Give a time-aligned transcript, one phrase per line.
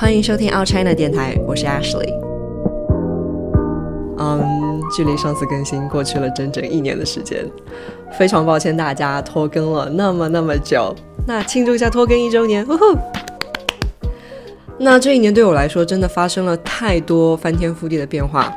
[0.00, 2.14] 欢迎收听 Out China 电台，我是 Ashley。
[4.16, 7.44] 嗯，距离上次更新过去了整整一年的时间，
[8.16, 10.94] 非常抱歉大家拖更了那么那么久。
[11.26, 12.96] 那庆祝一下拖更一周年，呼呼！
[14.78, 18.56] 那这一年对我来说，真的发生了太多翻天覆地的变化。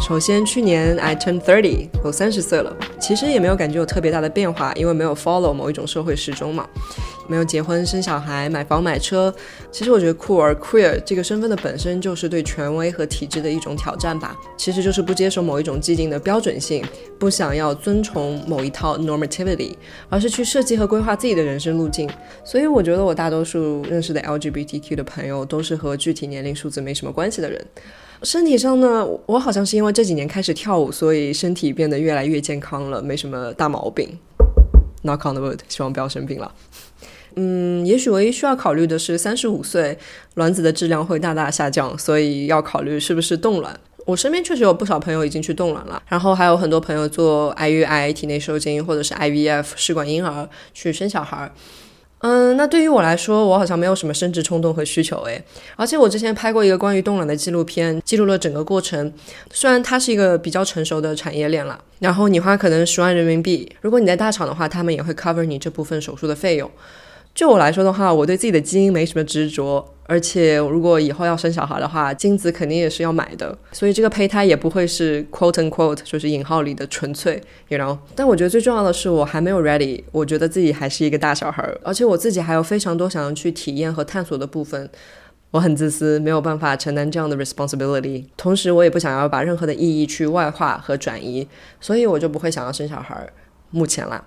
[0.00, 2.74] 首先，去年 I turn thirty，我三十岁了。
[2.98, 6.66] 其实也没有感觉有特别大的变化，因为没有 follow 某一种社会时钟嘛，
[7.28, 9.34] 没有结婚、生小孩、买房、买车。
[9.70, 14.34] 其实我觉得酷儿 queer 这个身份的本身就是对权威和体制的一种挑战吧。
[14.56, 16.82] 其实就是不接受某一种既定的标准性，
[17.18, 19.74] 不想要遵从某一套 normativity，
[20.08, 22.08] 而是去设计和规划自己的人生路径。
[22.44, 27.62] 所以我觉得我大多数认识的 LGBTQ 的朋友都是和具体年龄数字没什么关系的人。
[28.22, 34.18] 身体上呢，我好像是因为这几年开始跳舞，所以身体变得越来越健康了，没什么大毛病。
[35.04, 36.52] Knock on the wood，希望不要生病了。
[37.36, 39.96] 嗯，也许唯一需要考虑的是，三十五岁
[40.34, 43.78] 卵子的质量会大大下降，所以要考虑是不是冻卵。
[44.06, 51.52] 我身边确实有不少朋友已经去冻卵了，然后还有很多朋友做 IUI 体内受精或者是 IVF 试管婴儿去生小孩。
[52.20, 55.40] 嗯，那对于我来说，我好像没有什么生殖冲动和需求诶。
[55.76, 59.12] 而且我之前拍过一个关于冻卵的纪录片，记录了整个过程。
[59.52, 66.68] 虽然它是一个比较成熟的产业链了，然后你花可能十万人民币，如果你在大厂的话，他们也会 cover 你这部分手术的费用。
[67.34, 77.96] 就我来说的话，我对自己的基因没什么执着，而且如果以后要生小孩的话，精子肯定也是要买的，所以这个胚胎也不会是 quote unquote 就是引号里的纯粹，you know。
[78.16, 84.90] 但我觉得最重要的是我还没有 ready，我觉得自己还是一个大小孩，而且我自己还有非常多想要去体验和探索的部分。
[85.52, 91.46] 我很自私，没有办法承担这样的 responsibility，同时我也不想要把任何的意义去外化和转移，
[91.80, 93.26] 所以我就不会想要生小孩。
[93.70, 94.24] 目前啦。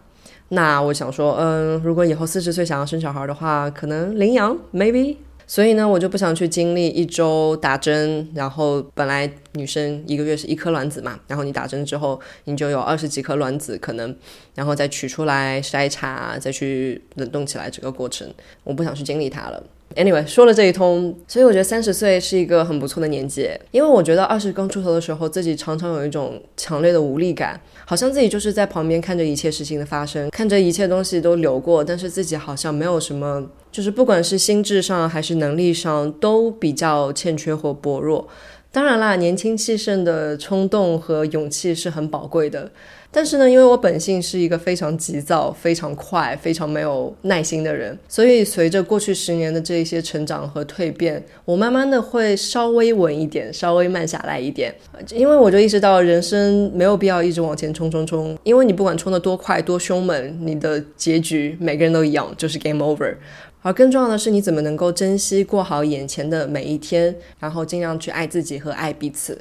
[0.49, 5.17] 那我想说，嗯，如果以后四十岁想要生小孩的话，可能领养，maybe。
[5.47, 14.15] 所以呢，我就不想去经历一周打针，然后本来女生一个月是一颗卵子嘛，然后你打针之后，你就有二十几颗卵子可能，
[14.55, 19.61] 然后再取出来筛查，再去冷冻起来这个过程，我不想去经历它了。
[19.95, 38.27] Anyway，说了这一通，所以我觉得三十岁是一个很不错的年纪，因为我觉得二十刚出头的时候，自己常常有一种强烈的无力感，好像自己就是在旁边看着一切事情的发生，看着一切东西都流过，但是自己好像没有什么，就是不管是心智上还是能力上都比较欠缺或薄弱。
[38.73, 42.71] 当然啦，年轻气盛的冲动和勇气是很宝贵的。
[43.13, 54.73] 但是呢，因为我本性是一个非常急躁、非常快、非常没有耐心的人，所以随着过去十年的这一些成长和蜕变，我慢慢的会稍微稳一点，稍微慢下来一点。
[55.09, 63.13] 因为我就意识到，人生没有必要一直往前冲冲冲，因为你不管冲得多快、多凶猛，你的结局每个人都一样，就是 game over。
[63.61, 69.37] 而更重要的是，你怎么能够珍惜过好眼前的每一天，然后尽量去爱自己和爱彼此。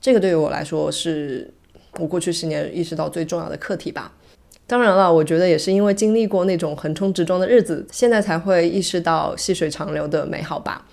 [0.00, 1.52] 这个对于我来说是。
[1.98, 4.12] 我过去十年意识到最重要的课题吧，
[4.66, 10.86] 当然了，我觉得也是因为经历过那种横冲直撞的日子，现在才会意识到细水长流的美好吧。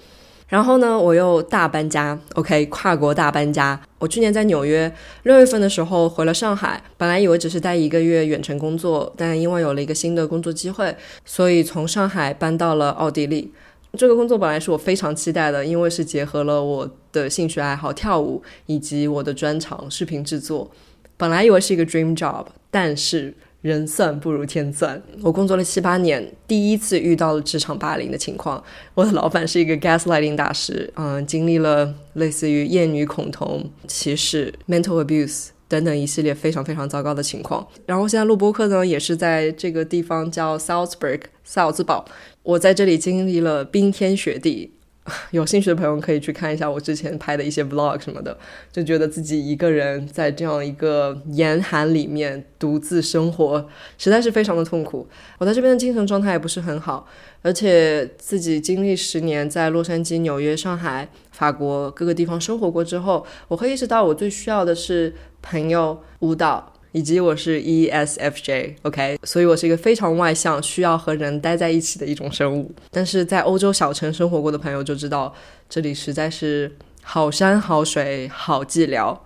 [0.50, 3.80] 然后呢，我又大搬家，OK，跨国大搬家。
[4.00, 13.54] 我去年在纽约，六月份的时候回了上海，本来以为只是待一个月远程工作，但因为有了一个新的工作机会，所以从上海搬到了奥地利。
[13.98, 20.70] 这个工作本来是我非常期待的，因为是结合了我的兴趣爱好跳舞以及我的专长视频制作。
[21.19, 25.02] 本来以为是一个 dream job，但是人算不如天算。
[25.22, 28.63] 我工作了七八年，第一次遇到了职场霸凌的情况。
[28.94, 37.68] 我的老板是一个 gaslighting 大师，嗯，经历了类似于厌女、恐同、歧视、mental abuse 等等一系列非常非常糟糕的情况。
[37.85, 42.06] 然后现在录播课呢，也是在这个地方叫 Salzburg 萨尔兹堡。
[42.44, 44.72] 我在这里经历了冰天雪地。
[45.31, 48.38] 有兴趣的朋友可以去看一下我之前拍的一些 vlog 什么的，
[48.72, 55.08] 就觉得自己一个人在这样一个严寒里面独自生活，实在是非常的痛苦。
[55.38, 57.08] 我在这边的精神状态也不是很好，
[57.42, 66.73] 而且自己经历十年在洛杉矶、纽约、上海、法国各个地方生活过之后，我会意识到我最需要的是朋友、舞蹈。
[66.91, 72.72] 以及我是 ESFJ，OK，所以我是一个非常外向、需要和人待在一起的一种生物。
[72.90, 75.34] 但是在欧洲小城生活过的朋友就知道，
[75.70, 79.18] 这里实在是好山好水好寂寥，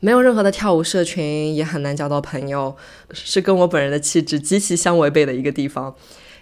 [0.00, 2.76] 没有任何的跳舞社群，也很难交到朋友，
[3.12, 5.94] 是跟我本人的气质极其相违背的一个地方。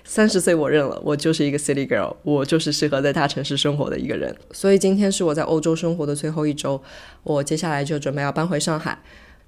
[0.04, 4.34] 三十岁我认了，我就是一个 City Girl，我就是适合在大城市生活的一个人。
[4.50, 6.82] 所以今天是我在欧洲生活的最后一周，
[7.22, 8.98] 我接下来就准备要搬回上海。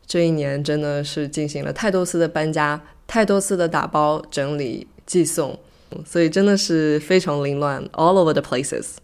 [0.06, 5.58] 这一年真的是进行了太多次的搬家，太多次的打包、整理、寄送，
[6.04, 8.96] 所以真的是非常凌乱，all over the places。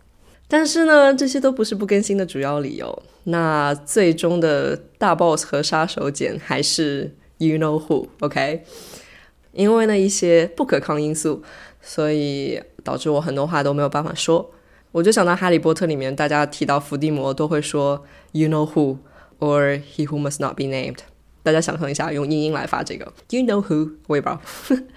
[0.47, 3.03] 但是呢，这些都不是不更新的主要理由。
[3.25, 8.65] 那最终的大 boss 和杀手锏还是 you know who，OK？
[9.53, 11.43] 因为呢一些不可抗因素，
[11.81, 14.51] 所以导致我很多话都没有办法说。
[14.93, 18.97] 我就想到《哈利波特》里面，大家提到伏地魔都会说 you know who
[19.41, 20.99] or he who must not be named。
[21.43, 24.41] 大家想象一下，用英音来发这个 you know who，我也不知道。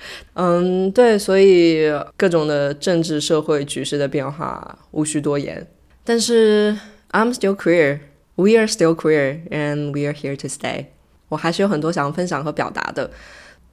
[0.36, 5.66] 嗯，对，所以各种的政治社会局势的变化无需多言。
[6.04, 6.78] 但是
[7.12, 10.88] I'm still queer，we are still queer，and we are here to stay。
[11.30, 13.10] 我还是有很多想要分享和表达的。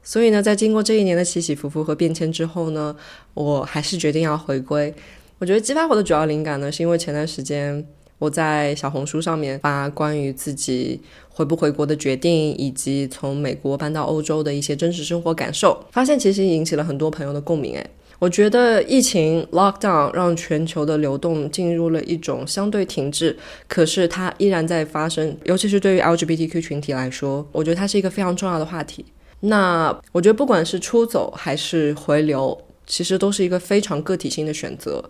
[0.04, 2.94] 所以呢，在经过这一年的起起伏伏和变迁之后呢，
[3.34, 4.94] 我还是决定要回归。
[5.38, 7.84] 我觉得激发我的主要灵感呢，是因为前段时间
[8.20, 11.00] 我在小红书上面发关于自己
[11.30, 17.74] 回不回国的决定，以及从美国搬到欧洲的一些真实生活感受，发现其实引起了很多朋友的共鸣。
[17.74, 23.34] 诶，我觉得疫情 lockdown 让全球的流动进入了一种相对停滞，
[23.66, 29.02] 可是它依然在发生，尤其是对于 LGBTQ 群体来说，我觉得它是一个非常重要的话题。
[29.40, 32.56] 那我觉得不管是出走还是回流，
[32.86, 35.02] 其实都是一个非常个体性的选择。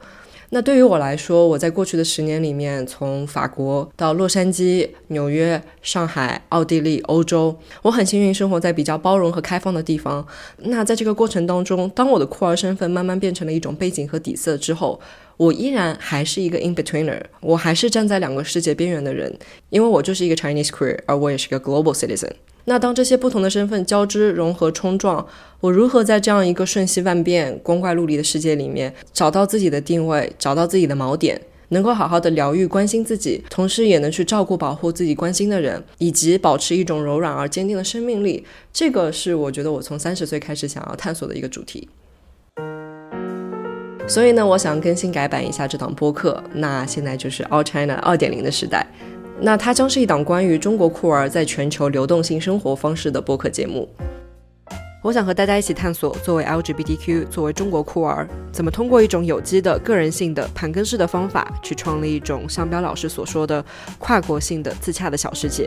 [0.52, 10.26] 那对于我来说，我在过去的十年里面，从法国到洛杉矶、纽约、上海、奥地利、欧洲，我很幸运生活在比较包容和开放的地方。
[10.58, 15.00] 那在这个过程当中，当我的酷儿身份慢慢变成了一种背景和底色之后，
[15.36, 19.32] 我依然还是一个 in betweener，我还是站在两个世界边缘的人，
[19.68, 22.32] 因为我就是一个 Chinese queer，而我也是个 global citizen。
[22.66, 25.26] 那当这些不同的身份交织、融合、冲撞，
[25.60, 41.88] 我如何在这样一个瞬息万变、光怪陆离的世界里面找到自己的定位，找到自己的锚点，能够好好的疗愈、关心自己，同时也能去照顾、保护自己关心的人，以及保持一种柔软而坚定的生命力，这个是我觉得我从三十岁开始想要探索的一个主题。
[44.06, 46.42] 所以呢，我想更新改版一下这档播客。
[46.54, 48.84] 那现在就是 All China 二点零的时代。
[49.42, 53.88] 那它将是一档关于中国酷儿在全球流动性生活方式的播客节目。
[55.02, 63.64] 我想和大家一起探索，作为 LGBTQ，作为中国酷儿，怎么通过一种有机的、个人性的、盘根式的方法，去创立一种像彪老师所说的
[63.98, 65.66] 跨国性的自洽的小世界。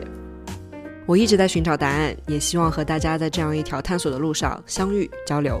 [1.04, 5.60] 我一直在寻找答案，也希望和大家在这样一条探索的路上相遇交流。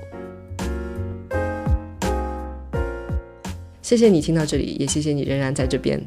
[3.82, 6.00] 谢谢你听到这里，也谢谢你仍然在这边。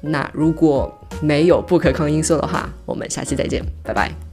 [0.00, 4.31] 那如果没有不可抗因素的话，我们下期再见，拜拜。